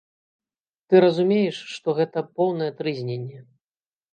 [0.87, 3.39] Ты разумееш, што гэта поўнае трызненне.